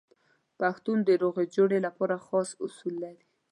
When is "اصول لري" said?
2.65-3.25